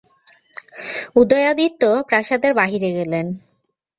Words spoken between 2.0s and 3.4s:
প্রাসাদের বাহিরে গেলেন।